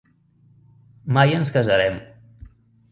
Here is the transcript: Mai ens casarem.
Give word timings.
Mai 1.19 1.29
ens 1.41 1.55
casarem. 1.59 2.03